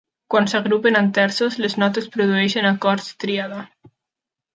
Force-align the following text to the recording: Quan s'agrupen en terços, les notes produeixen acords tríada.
Quan 0.33 0.45
s'agrupen 0.51 0.95
en 1.01 1.09
terços, 1.17 1.57
les 1.65 1.75
notes 1.83 2.07
produeixen 2.15 2.69
acords 2.71 3.11
tríada. 3.25 3.61